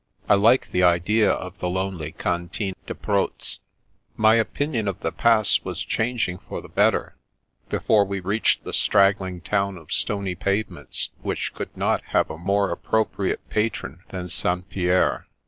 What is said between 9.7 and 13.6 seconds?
of stony pavements, which could not have a more appropriate